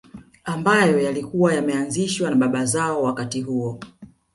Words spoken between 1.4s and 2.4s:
yameanzishwa na